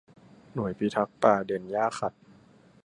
[0.53, 2.13] หน่วยพิทักษ์ป่าเด่นหญ้าขัด